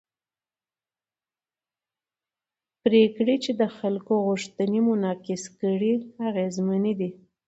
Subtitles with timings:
[2.83, 5.93] پرېکړې چې د خلکو غوښتنې منعکس کړي
[6.27, 7.09] اغېزمنې دي